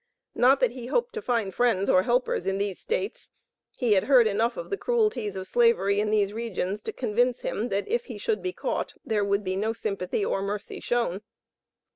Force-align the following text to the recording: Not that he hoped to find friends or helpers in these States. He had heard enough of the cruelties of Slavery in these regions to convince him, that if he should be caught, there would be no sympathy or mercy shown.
Not 0.33 0.61
that 0.61 0.71
he 0.71 0.87
hoped 0.87 1.13
to 1.13 1.21
find 1.21 1.53
friends 1.53 1.87
or 1.87 2.01
helpers 2.01 2.47
in 2.47 2.57
these 2.57 2.79
States. 2.79 3.29
He 3.77 3.93
had 3.93 4.05
heard 4.05 4.25
enough 4.25 4.57
of 4.57 4.71
the 4.71 4.75
cruelties 4.75 5.35
of 5.35 5.45
Slavery 5.45 5.99
in 5.99 6.09
these 6.09 6.33
regions 6.33 6.81
to 6.81 6.91
convince 6.91 7.41
him, 7.41 7.69
that 7.69 7.87
if 7.87 8.05
he 8.05 8.17
should 8.17 8.41
be 8.41 8.51
caught, 8.51 8.95
there 9.05 9.23
would 9.23 9.43
be 9.43 9.55
no 9.55 9.73
sympathy 9.73 10.25
or 10.25 10.41
mercy 10.41 10.79
shown. 10.79 11.21